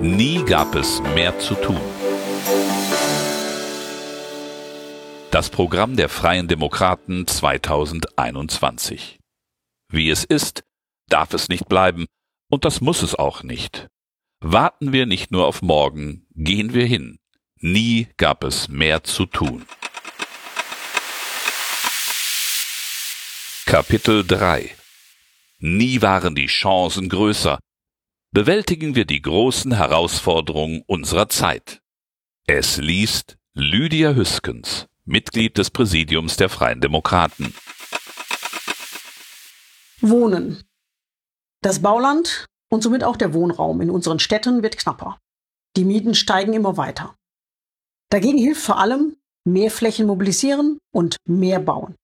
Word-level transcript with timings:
Nie 0.00 0.44
gab 0.44 0.76
es 0.76 1.02
mehr 1.14 1.36
zu 1.40 1.56
tun. 1.56 1.80
Das 5.32 5.50
Programm 5.50 5.96
der 5.96 6.08
Freien 6.08 6.46
Demokraten 6.46 7.26
2021. 7.26 9.18
Wie 9.90 10.08
es 10.08 10.22
ist, 10.22 10.62
darf 11.08 11.34
es 11.34 11.48
nicht 11.48 11.68
bleiben, 11.68 12.06
und 12.48 12.64
das 12.64 12.80
muss 12.80 13.02
es 13.02 13.16
auch 13.16 13.42
nicht. 13.42 13.88
Warten 14.38 14.92
wir 14.92 15.04
nicht 15.06 15.32
nur 15.32 15.46
auf 15.46 15.62
morgen, 15.62 16.28
gehen 16.36 16.74
wir 16.74 16.86
hin. 16.86 17.18
Nie 17.56 18.06
gab 18.18 18.44
es 18.44 18.68
mehr 18.68 19.02
zu 19.02 19.26
tun. 19.26 19.66
Kapitel 23.66 24.24
3 24.24 24.76
Nie 25.58 26.00
waren 26.02 26.36
die 26.36 26.46
Chancen 26.46 27.08
größer. 27.08 27.58
Bewältigen 28.30 28.94
wir 28.94 29.06
die 29.06 29.22
großen 29.22 29.72
Herausforderungen 29.72 30.82
unserer 30.86 31.30
Zeit. 31.30 31.80
Es 32.46 32.76
liest 32.76 33.38
Lydia 33.54 34.12
Hüskens, 34.12 34.86
Mitglied 35.06 35.56
des 35.56 35.70
Präsidiums 35.70 36.36
der 36.36 36.50
Freien 36.50 36.82
Demokraten. 36.82 37.54
Wohnen. 40.02 40.62
Das 41.62 41.80
Bauland 41.80 42.44
und 42.70 42.82
somit 42.82 43.02
auch 43.02 43.16
der 43.16 43.32
Wohnraum 43.32 43.80
in 43.80 43.88
unseren 43.88 44.18
Städten 44.18 44.62
wird 44.62 44.76
knapper. 44.76 45.18
Die 45.76 45.86
Mieten 45.86 46.14
steigen 46.14 46.52
immer 46.52 46.76
weiter. 46.76 47.16
Dagegen 48.10 48.36
hilft 48.36 48.60
vor 48.60 48.78
allem 48.78 49.16
mehr 49.44 49.70
Flächen 49.70 50.06
mobilisieren 50.06 50.78
und 50.92 51.16
mehr 51.26 51.60
bauen. 51.60 51.94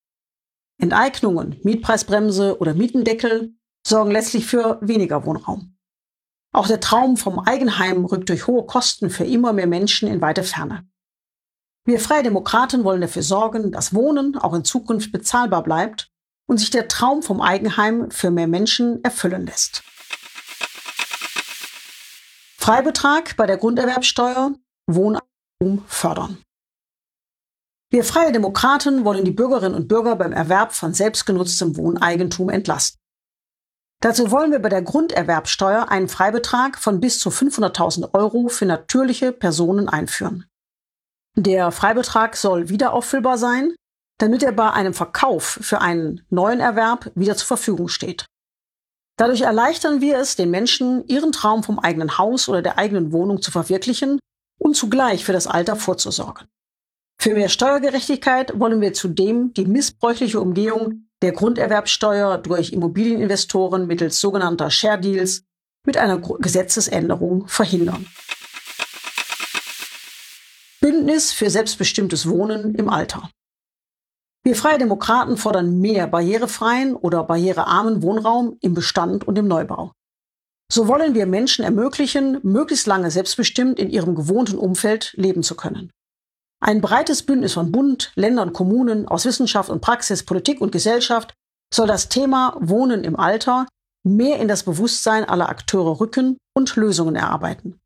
Enteignungen, 0.81 1.61
Mietpreisbremse 1.63 2.59
oder 2.59 2.73
Mietendeckel 2.73 3.55
sorgen 3.87 4.11
letztlich 4.11 4.47
für 4.47 4.79
weniger 4.81 5.27
Wohnraum. 5.27 5.74
Auch 6.55 6.69
der 6.69 6.79
Traum 6.79 7.17
vom 7.17 7.41
Eigenheim 7.41 8.05
rückt 8.05 8.29
durch 8.29 8.47
hohe 8.47 8.65
Kosten 8.65 9.11
für 9.11 9.25
immer 9.25 9.53
mehr 9.53 9.67
Menschen 9.67 10.09
in 10.09 10.21
weite 10.21 10.45
Ferne. 10.45 10.87
Wir 11.85 11.99
Freie 11.99 12.23
Demokraten 12.23 12.85
wollen 12.85 13.01
dafür 13.01 13.25
sorgen, 13.25 13.73
dass 13.73 13.93
Wohnen 13.93 14.39
auch 14.39 14.55
in 14.55 14.65
Zukunft 14.65 15.11
bezahlbar 15.11 15.65
bleibt 15.65 16.13
und 16.47 16.59
sich 16.59 16.71
der 16.71 16.87
Traum 16.87 17.25
vom 17.25 17.41
Eigenheim 17.41 18.09
für 18.13 18.31
mehr 18.31 18.47
Menschen 18.47 19.03
erfüllen 19.03 19.47
lässt. 19.47 19.83
Freibetrag 22.57 23.37
bei 23.37 23.47
der 23.47 23.57
Grunderwerbsteuer, 23.57 24.53
Wohneigentum 24.87 25.85
fördern. 25.89 26.39
Wir 27.91 28.05
Freie 28.05 28.31
Demokraten 28.31 29.05
wollen 29.05 29.25
die 29.25 29.33
Bürgerinnen 29.33 29.75
und 29.75 29.89
Bürger 29.89 30.15
beim 30.15 30.33
Erwerb 30.33 30.73
von 30.73 30.95
selbstgenutztem 30.95 31.77
Wohneigentum 31.77 32.49
entlasten. 32.49 33.04
Dazu 34.05 34.31
wollen 34.31 34.53
wir 34.53 34.59
bei 34.59 34.69
der 34.69 34.83
Grunderwerbsteuer 34.83 35.89
einen 35.89 36.09
Freibetrag 36.09 36.79
von 36.79 37.01
bis 37.01 37.19
zu 37.19 37.31
500.000 37.31 38.13
Euro 38.13 38.49
für 38.49 38.67
natürliche 38.67 39.33
Personen 39.33 39.89
einführen. 39.89 40.45
Der 41.37 41.73
Freibetrag 41.73 42.37
soll 42.37 42.69
wiederauffüllbar 42.69 43.39
sein, 43.39 43.75
damit 44.19 44.43
er 44.43 44.53
bei 44.53 44.71
einem 44.71 44.93
Verkauf 44.93 45.59
für 45.63 45.81
einen 45.81 46.21
neuen 46.29 46.61
Erwerb 46.61 47.13
wieder 47.15 47.35
zur 47.35 47.47
Verfügung 47.47 47.89
steht. 47.89 48.27
Dadurch 49.17 49.41
erleichtern 49.41 50.03
wir 50.03 50.19
es 50.19 50.37
den 50.37 50.51
Menschen, 50.51 51.09
ihren 51.09 51.33
Traum 51.33 51.63
vom 51.63 51.79
eigenen 51.79 52.19
Haus 52.19 52.47
oder 52.51 52.61
der 52.61 52.77
eigenen 52.77 53.11
Wohnung 53.11 53.41
zu 53.41 53.51
verwirklichen 53.53 54.19
und 54.61 54.77
zugleich 54.77 55.25
für 55.25 55.33
das 55.33 55.47
Alter 55.47 55.77
vorzusorgen. 55.77 56.47
Für 57.19 57.33
mehr 57.33 57.49
Steuergerechtigkeit 57.49 58.61
wollen 58.61 58.83
wir 58.83 58.93
zudem 58.93 59.55
die 59.55 59.65
missbräuchliche 59.65 60.43
Umgehung 60.43 61.07
der 61.25 61.33
Grunderwerbsteuer 61.33 62.37
durch 62.37 62.75
Immobilieninvestoren 62.75 63.87
mittels 63.87 64.21
sogenannter 64.21 64.71
Share 64.71 65.01
Deals 65.01 65.43
mit 65.87 65.97
einer 65.97 66.19
Gesetzesänderung 66.19 67.49
verhindern. 67.49 68.07
Bündnis 70.83 71.33
für 71.33 71.49
selbstbestimmtes 71.49 72.29
Wohnen 72.29 72.75
im 72.75 72.91
Alter. 72.91 73.31
Wir 74.45 74.55
Freie 74.55 74.77
Demokraten 74.77 75.39
fordern 75.39 75.81
mehr 75.81 76.07
barrierefreien 76.09 76.95
oder 76.95 77.25
barrierearmen 77.25 78.03
Wohnraum 78.03 78.59
im 78.61 78.75
Bestand 78.75 79.27
und 79.27 79.39
im 79.39 79.49
Neubau. 79.49 79.93
So 80.71 80.89
wollen 80.89 81.15
wir 81.15 81.25
Menschen 81.25 81.65
ermöglichen, 81.65 82.39
möglichst 82.43 82.87
lange 82.87 83.11
selbstbestimmt 83.11 83.79
in 83.79 83.89
ihrem 83.89 84.15
gewohnten 84.15 84.59
Umfeld 84.59 85.15
leben 85.17 85.43
zu 85.43 85.55
können. 85.55 85.91
Ein 86.67 86.81
breites 86.81 87.23
Bündnis 87.23 87.53
von 87.53 87.71
Bund, 87.71 88.11
Ländern, 88.15 88.55
Kommunen 88.55 89.07
aus 89.07 89.27
Wissenschaft 89.27 89.69
und 89.69 89.83
Praxis, 89.83 90.23
Politik 90.23 90.63
und 90.63 90.73
Gesellschaft 90.73 91.35
soll 91.71 91.87
das 91.87 92.09
Thema 92.09 92.57
Wohnen 92.59 93.05
im 93.05 93.17
Alter 93.17 93.69
mehr 94.03 94.39
in 94.39 94.49
das 94.49 94.63
Bewusstsein 94.63 95.27
aller 95.27 95.51
Akteure 95.51 96.01
rücken 96.01 96.39
und 96.57 96.75
Lösungen 96.77 97.17
erarbeiten. 97.17 97.81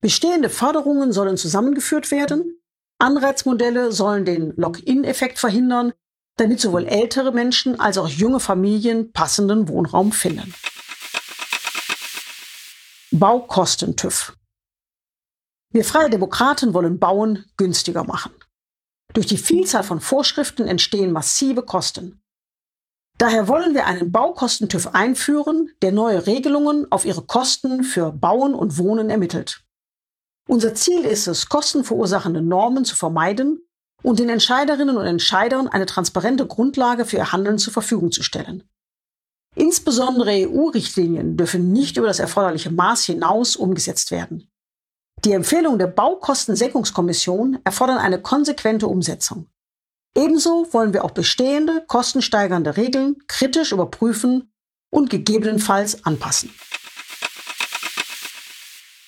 Bestehende 0.00 0.48
Förderungen 0.48 1.12
sollen 1.12 1.36
zusammengeführt 1.36 2.10
werden, 2.10 2.58
Anreizmodelle 2.98 3.92
sollen 3.92 4.24
den 4.24 4.54
Lock-in-Effekt 4.56 5.38
verhindern, 5.38 5.92
damit 6.38 6.58
sowohl 6.58 6.86
ältere 6.86 7.32
Menschen 7.32 7.78
als 7.78 7.98
auch 7.98 8.08
junge 8.08 8.40
Familien 8.40 9.12
passenden 9.12 9.68
Wohnraum 9.68 10.12
finden. 10.12 10.54
Baukosten-TÜV 13.10 14.34
wir 15.76 15.84
Freie 15.84 16.08
Demokraten 16.08 16.72
wollen 16.72 16.98
Bauen 16.98 17.44
günstiger 17.58 18.02
machen. 18.02 18.32
Durch 19.12 19.26
die 19.26 19.36
Vielzahl 19.36 19.82
von 19.82 20.00
Vorschriften 20.00 20.66
entstehen 20.66 21.12
massive 21.12 21.60
Kosten. 21.60 22.22
Daher 23.18 23.46
wollen 23.46 23.74
wir 23.74 23.84
einen 23.84 24.10
Baukostentüv 24.10 24.86
einführen, 24.94 25.68
der 25.82 25.92
neue 25.92 26.26
Regelungen 26.26 26.90
auf 26.90 27.04
ihre 27.04 27.20
Kosten 27.20 27.84
für 27.84 28.10
Bauen 28.10 28.54
und 28.54 28.78
Wohnen 28.78 29.10
ermittelt. 29.10 29.64
Unser 30.48 30.74
Ziel 30.74 31.04
ist 31.04 31.26
es, 31.26 31.50
kostenverursachende 31.50 32.40
Normen 32.40 32.86
zu 32.86 32.96
vermeiden 32.96 33.60
und 34.02 34.18
den 34.18 34.30
Entscheiderinnen 34.30 34.96
und 34.96 35.04
Entscheidern 35.04 35.68
eine 35.68 35.84
transparente 35.84 36.46
Grundlage 36.46 37.04
für 37.04 37.16
ihr 37.18 37.32
Handeln 37.32 37.58
zur 37.58 37.74
Verfügung 37.74 38.12
zu 38.12 38.22
stellen. 38.22 38.66
Insbesondere 39.54 40.48
EU-Richtlinien 40.48 41.36
dürfen 41.36 41.70
nicht 41.70 41.98
über 41.98 42.06
das 42.06 42.18
erforderliche 42.18 42.70
Maß 42.70 43.04
hinaus 43.04 43.56
umgesetzt 43.56 44.10
werden. 44.10 44.50
Die 45.26 45.32
Empfehlungen 45.32 45.80
der 45.80 45.88
Baukostensenkungskommission 45.88 47.58
erfordern 47.64 47.98
eine 47.98 48.22
konsequente 48.22 48.86
Umsetzung. 48.86 49.48
Ebenso 50.16 50.72
wollen 50.72 50.92
wir 50.92 51.04
auch 51.04 51.10
bestehende, 51.10 51.84
kostensteigernde 51.88 52.76
Regeln 52.76 53.16
kritisch 53.26 53.72
überprüfen 53.72 54.52
und 54.88 55.10
gegebenenfalls 55.10 56.04
anpassen. 56.04 56.54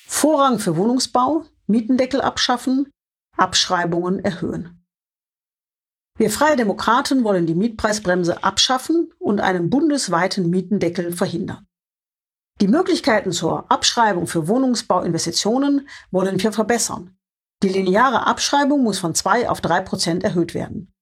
Vorrang 0.08 0.58
für 0.58 0.76
Wohnungsbau, 0.76 1.44
Mietendeckel 1.68 2.20
abschaffen, 2.20 2.90
Abschreibungen 3.36 4.18
erhöhen. 4.18 4.84
Wir 6.16 6.32
Freie 6.32 6.56
Demokraten 6.56 7.22
wollen 7.22 7.46
die 7.46 7.54
Mietpreisbremse 7.54 8.42
abschaffen 8.42 9.12
und 9.20 9.40
einen 9.40 9.70
bundesweiten 9.70 10.50
Mietendeckel 10.50 11.12
verhindern. 11.12 11.68
Die 12.60 12.69
Möglichkeiten 12.69 13.30
zur 13.30 13.70
Abschreibung 13.70 14.26
für 14.26 14.48
Wohnungsbauinvestitionen 14.48 15.88
wollen 16.10 16.42
wir 16.42 16.52
verbessern. 16.52 17.16
Die 17.62 17.69
lineare 17.69 18.26
Abschreibung 18.26 18.82
muss 18.82 18.98
von 18.98 19.14
zwei 19.14 19.48
auf 19.48 19.60
drei 19.60 19.80
Prozent 19.80 20.24
erhöht 20.24 20.54
werden. 20.54 20.92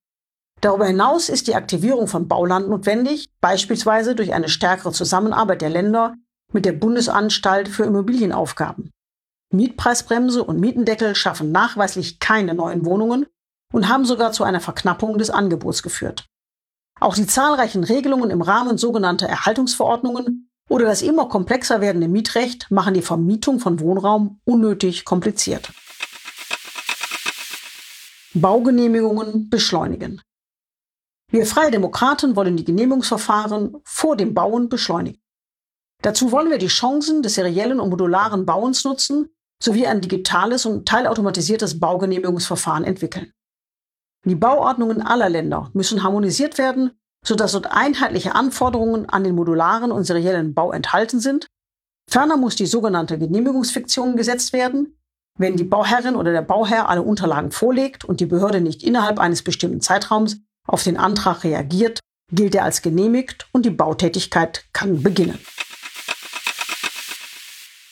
Darüber 0.60 0.86
hinaus 0.86 1.28
ist 1.28 1.46
die 1.46 1.54
Aktivierung 1.54 2.08
von 2.08 2.28
Bauland 2.28 2.68
notwendig, 2.68 3.30
beispielsweise 3.40 4.14
durch 4.14 4.32
eine 4.32 4.48
stärkere 4.48 4.92
Zusammenarbeit 4.92 5.62
der 5.62 5.70
Länder 5.70 6.14
mit 6.52 6.64
der 6.64 6.72
Bundesanstalt 6.72 7.68
für 7.68 7.84
Immobilienaufgaben. 7.84 8.90
Mietpreisbremse 9.52 10.42
und 10.44 10.60
Mietendeckel 10.60 11.14
schaffen 11.14 11.52
nachweislich 11.52 12.18
keine 12.20 12.54
neuen 12.54 12.84
Wohnungen 12.84 13.26
und 13.72 13.88
haben 13.88 14.04
sogar 14.04 14.32
zu 14.32 14.44
einer 14.44 14.60
Verknappung 14.60 15.18
des 15.18 15.30
Angebots 15.30 15.82
geführt. 15.82 16.26
Auch 17.00 17.14
die 17.14 17.26
zahlreichen 17.26 17.84
Regelungen 17.84 18.30
im 18.30 18.42
Rahmen 18.42 18.78
sogenannter 18.78 19.26
Erhaltungsverordnungen 19.26 20.45
oder 20.68 20.86
das 20.86 21.02
immer 21.02 21.28
komplexer 21.28 21.80
werdende 21.80 22.08
Mietrecht 22.08 22.70
machen 22.70 22.94
die 22.94 23.02
Vermietung 23.02 23.60
von 23.60 23.80
Wohnraum 23.80 24.40
unnötig 24.44 25.04
kompliziert. 25.04 25.70
Baugenehmigungen 28.34 29.48
beschleunigen. 29.48 30.20
Wir 31.30 31.46
Freie 31.46 31.70
Demokraten 31.70 32.36
wollen 32.36 32.56
die 32.56 32.64
Genehmigungsverfahren 32.64 33.76
vor 33.84 34.16
dem 34.16 34.34
Bauen 34.34 34.68
beschleunigen. 34.68 35.20
Dazu 36.02 36.30
wollen 36.30 36.50
wir 36.50 36.58
die 36.58 36.66
Chancen 36.66 37.22
des 37.22 37.34
seriellen 37.34 37.80
und 37.80 37.90
modularen 37.90 38.44
Bauens 38.44 38.84
nutzen 38.84 39.30
sowie 39.62 39.86
ein 39.86 40.00
digitales 40.02 40.66
und 40.66 40.86
teilautomatisiertes 40.86 41.80
Baugenehmigungsverfahren 41.80 42.84
entwickeln. 42.84 43.32
Die 44.24 44.34
Bauordnungen 44.34 45.00
aller 45.00 45.28
Länder 45.28 45.70
müssen 45.72 46.02
harmonisiert 46.02 46.58
werden 46.58 46.90
sodass 47.26 47.52
dort 47.52 47.72
einheitliche 47.72 48.34
Anforderungen 48.34 49.08
an 49.08 49.24
den 49.24 49.34
modularen 49.34 49.90
und 49.90 50.04
seriellen 50.04 50.54
Bau 50.54 50.72
enthalten 50.72 51.18
sind. 51.20 51.46
Ferner 52.08 52.36
muss 52.36 52.54
die 52.54 52.66
sogenannte 52.66 53.18
Genehmigungsfiktion 53.18 54.16
gesetzt 54.16 54.52
werden. 54.52 54.96
Wenn 55.38 55.56
die 55.56 55.64
Bauherrin 55.64 56.16
oder 56.16 56.32
der 56.32 56.42
Bauherr 56.42 56.88
alle 56.88 57.02
Unterlagen 57.02 57.50
vorlegt 57.50 58.04
und 58.04 58.20
die 58.20 58.26
Behörde 58.26 58.60
nicht 58.60 58.82
innerhalb 58.82 59.18
eines 59.18 59.42
bestimmten 59.42 59.80
Zeitraums 59.80 60.38
auf 60.66 60.84
den 60.84 60.96
Antrag 60.96 61.44
reagiert, 61.44 62.00
gilt 62.32 62.54
er 62.54 62.64
als 62.64 62.80
genehmigt 62.80 63.48
und 63.52 63.66
die 63.66 63.70
Bautätigkeit 63.70 64.64
kann 64.72 65.02
beginnen. 65.02 65.38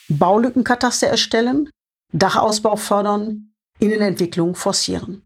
Baulückenkataster 0.08 1.08
erstellen, 1.08 1.70
Dachausbau 2.12 2.76
fördern, 2.76 3.52
Innenentwicklung 3.80 4.54
forcieren. 4.54 5.23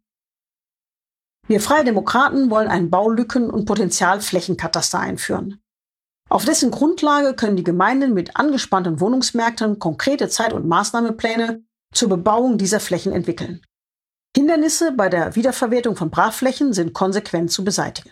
Wir 1.49 1.62
Freie 1.62 1.83
Demokraten 1.83 2.50
wollen 2.50 2.69
ein 2.69 2.91
Baulücken- 2.91 3.49
und 3.49 3.65
Potenzialflächenkataster 3.65 5.00
einführen. 5.00 5.62
Auf 6.29 6.45
dessen 6.45 6.71
Grundlage 6.71 7.33
können 7.33 7.56
die 7.56 7.65
Gemeinden 7.65 8.12
mit 8.12 8.37
angespannten 8.37 9.00
Wohnungsmärkten 9.00 9.79
konkrete 9.79 10.29
Zeit- 10.29 10.53
und 10.53 10.69
Maßnahmepläne 10.69 11.65
zur 11.95 12.11
Bebauung 12.11 12.59
dieser 12.59 12.81
Flächen 12.81 13.12
entwickeln. 13.12 13.62
Hindernisse 14.37 14.93
bei 14.93 15.09
der 15.09 15.37
Wiederverwertung 15.37 15.97
von 15.97 16.11
Brachflächen 16.11 16.75
sind 16.75 16.93
konsequent 16.93 17.50
zu 17.50 17.65
beseitigen. 17.65 18.11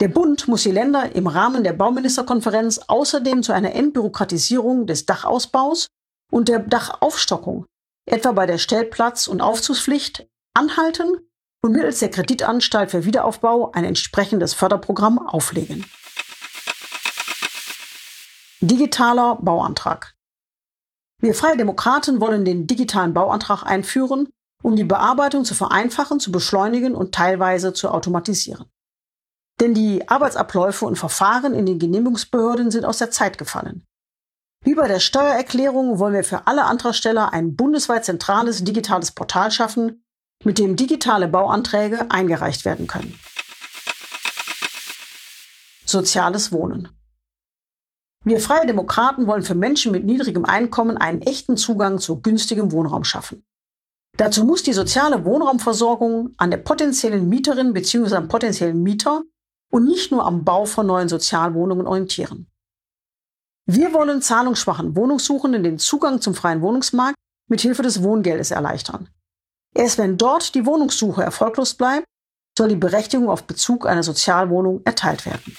Der 0.00 0.06
Bund 0.06 0.46
muss 0.46 0.62
die 0.62 0.70
Länder 0.70 1.16
im 1.16 1.26
Rahmen 1.26 1.64
der 1.64 1.72
Bauministerkonferenz 1.72 2.78
außerdem 2.86 3.42
zu 3.42 3.52
einer 3.52 3.74
Entbürokratisierung 3.74 4.86
des 4.86 5.04
Dachausbaus 5.04 5.88
und 6.30 6.48
der 6.48 6.60
Dachaufstockung, 6.60 7.66
etwa 8.06 8.30
bei 8.30 8.46
der 8.46 8.58
Stellplatz- 8.58 9.26
und 9.26 9.40
Aufzugspflicht, 9.40 10.28
anhalten 10.54 11.29
und 11.62 11.72
mittels 11.72 11.98
der 11.98 12.10
Kreditanstalt 12.10 12.90
für 12.90 13.04
Wiederaufbau 13.04 13.72
ein 13.72 13.84
entsprechendes 13.84 14.54
Förderprogramm 14.54 15.18
auflegen. 15.18 15.84
Digitaler 18.60 19.36
Bauantrag. 19.40 20.14
Wir 21.20 21.34
Freie 21.34 21.56
Demokraten 21.56 22.20
wollen 22.20 22.44
den 22.44 22.66
digitalen 22.66 23.12
Bauantrag 23.12 23.64
einführen, 23.64 24.28
um 24.62 24.76
die 24.76 24.84
Bearbeitung 24.84 25.44
zu 25.44 25.54
vereinfachen, 25.54 26.20
zu 26.20 26.32
beschleunigen 26.32 26.94
und 26.94 27.14
teilweise 27.14 27.72
zu 27.72 27.90
automatisieren. 27.90 28.66
Denn 29.60 29.74
die 29.74 30.08
Arbeitsabläufe 30.08 30.86
und 30.86 30.96
Verfahren 30.96 31.54
in 31.54 31.66
den 31.66 31.78
Genehmigungsbehörden 31.78 32.70
sind 32.70 32.86
aus 32.86 32.98
der 32.98 33.10
Zeit 33.10 33.36
gefallen. 33.36 33.84
Wie 34.62 34.74
bei 34.74 34.88
der 34.88 35.00
Steuererklärung 35.00 35.98
wollen 35.98 36.14
wir 36.14 36.24
für 36.24 36.46
alle 36.46 36.64
Antragsteller 36.64 37.32
ein 37.32 37.56
bundesweit 37.56 38.04
zentrales 38.04 38.64
digitales 38.64 39.12
Portal 39.12 39.50
schaffen, 39.50 40.04
mit 40.44 40.58
dem 40.58 40.76
digitale 40.76 41.28
Bauanträge 41.28 42.10
eingereicht 42.10 42.64
werden 42.64 42.86
können. 42.86 43.18
Soziales 45.84 46.52
Wohnen. 46.52 46.88
Wir 48.24 48.40
Freie 48.40 48.66
Demokraten 48.66 49.26
wollen 49.26 49.42
für 49.42 49.54
Menschen 49.54 49.92
mit 49.92 50.04
niedrigem 50.04 50.44
Einkommen 50.44 50.96
einen 50.96 51.22
echten 51.22 51.56
Zugang 51.56 51.98
zu 51.98 52.20
günstigem 52.20 52.70
Wohnraum 52.72 53.04
schaffen. 53.04 53.44
Dazu 54.16 54.44
muss 54.44 54.62
die 54.62 54.72
soziale 54.72 55.24
Wohnraumversorgung 55.24 56.34
an 56.36 56.50
der 56.50 56.58
potenziellen 56.58 57.28
Mieterin 57.28 57.72
bzw. 57.72 58.16
am 58.16 58.28
potenziellen 58.28 58.82
Mieter 58.82 59.22
und 59.70 59.86
nicht 59.86 60.10
nur 60.10 60.26
am 60.26 60.44
Bau 60.44 60.64
von 60.66 60.86
neuen 60.86 61.08
Sozialwohnungen 61.08 61.86
orientieren. 61.86 62.50
Wir 63.66 63.92
wollen 63.92 64.20
zahlungsschwachen 64.20 64.96
Wohnungssuchenden 64.96 65.62
den 65.62 65.78
Zugang 65.78 66.20
zum 66.20 66.34
freien 66.34 66.60
Wohnungsmarkt 66.60 67.16
mit 67.48 67.60
Hilfe 67.60 67.82
des 67.82 68.02
Wohngeldes 68.02 68.50
erleichtern. 68.50 69.08
Erst 69.74 69.98
wenn 69.98 70.16
dort 70.16 70.54
die 70.54 70.66
Wohnungssuche 70.66 71.22
erfolglos 71.22 71.74
bleibt, 71.74 72.06
soll 72.56 72.68
die 72.68 72.76
Berechtigung 72.76 73.28
auf 73.28 73.44
Bezug 73.44 73.86
einer 73.86 74.02
Sozialwohnung 74.02 74.82
erteilt 74.84 75.26
werden. 75.26 75.56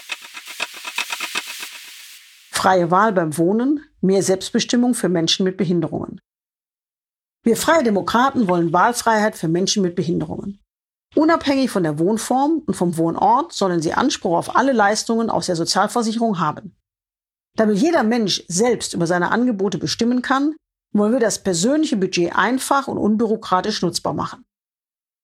Freie 2.52 2.92
Wahl 2.92 3.14
beim 3.14 3.38
Wohnen, 3.38 3.84
mehr 4.02 4.22
Selbstbestimmung 4.22 4.94
für 4.94 5.10
Menschen 5.10 5.44
mit 5.44 5.58
Behinderungen. 5.58 6.20
Wir 7.44 7.58
Freie 7.58 7.84
Demokraten 7.84 8.48
wollen 8.48 8.72
Wahlfreiheit 8.72 9.36
für 9.36 9.48
Menschen 9.48 9.82
mit 9.82 9.96
Behinderungen. 9.96 10.60
Unabhängig 11.16 11.72
von 11.72 11.84
der 11.84 11.98
Wohnform 11.98 12.62
und 12.66 12.76
vom 12.76 12.98
Wohnort 12.98 13.52
sollen 13.52 13.82
sie 13.82 13.94
Anspruch 13.94 14.38
auf 14.38 14.56
alle 14.56 14.74
Leistungen 14.74 15.30
aus 15.30 15.48
der 15.48 15.56
Sozialversicherung 15.56 16.40
haben. 16.40 16.76
Damit 17.58 17.80
jeder 17.80 18.04
Mensch 18.04 18.44
selbst 18.48 18.94
über 18.94 19.08
seine 19.08 19.32
Angebote 19.32 19.78
bestimmen 19.78 20.22
kann, 20.22 20.56
wollen 20.94 21.14
wir 21.14 21.20
das 21.20 21.44
persönliche 21.44 21.98
Budget 21.98 22.36
einfach 22.36 22.88
und 22.88 22.98
unbürokratisch 22.98 23.82
nutzbar 23.82 24.14
machen. 24.14 24.46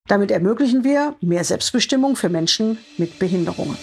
Damit 0.08 0.31
ermöglichen 0.31 0.84
wir 0.84 1.16
mehr 1.19 1.44
Selbstbestimmung 1.44 2.16
für 2.16 2.30
Menschen 2.30 2.78
mit 2.98 3.19
Behinderungen. 3.19 3.78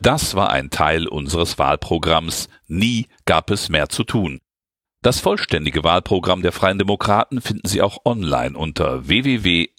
Das 0.00 0.34
war 0.34 0.50
ein 0.50 0.70
Teil 0.70 1.06
unseres 1.06 1.60
Wahlprogramms 1.60 2.48
Nie 2.66 3.06
gab 3.24 3.52
es 3.52 3.68
mehr 3.68 3.88
zu 3.88 4.02
tun. 4.02 4.40
Das 5.00 5.20
vollständige 5.20 5.84
Wahlprogramm 5.84 6.42
der 6.42 6.50
Freien 6.50 6.78
Demokraten 6.78 7.40
finden 7.40 7.68
Sie 7.68 7.82
auch 7.82 7.98
online 8.04 8.58
unter 8.58 9.06
www.fdp.de 9.06 9.74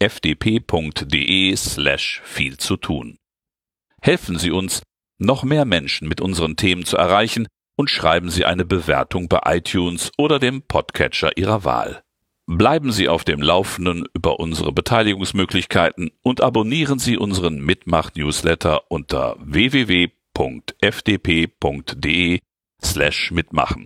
slash 1.58 2.22
viel 2.24 2.58
zu 2.58 2.78
tun. 2.78 3.18
Helfen 4.04 4.38
Sie 4.38 4.52
uns, 4.52 4.84
noch 5.18 5.46
mehr 5.46 5.64
Menschen 5.64 6.10
mit 6.10 6.20
unseren 6.20 6.58
Themen 6.58 6.84
zu 6.84 6.98
erreichen 6.98 7.48
und 7.78 7.90
schreiben 7.90 8.30
Sie 8.30 8.44
eine 8.44 8.66
Bewertung 8.66 9.30
bei 9.30 9.40
iTunes 9.46 10.12
oder 10.18 10.40
dem 10.40 10.62
Podcatcher 10.64 11.38
Ihrer 11.38 11.64
Wahl. 11.64 12.04
Bleiben 12.46 12.92
Sie 12.92 13.08
auf 13.08 13.24
dem 13.24 13.42
Laufenden 13.42 14.04
über 14.14 14.42
unsere 14.42 14.74
Beteiligungsmöglichkeiten 14.74 16.12
und 16.22 16.42
abonnieren 16.42 17.00
Sie 17.00 17.18
unseren 17.18 17.62
Mitmach-Newsletter 17.62 18.92
unter 18.92 19.38
www.fdp.de 19.40 20.10
slash 22.84 23.32
mitmachen. 23.32 23.86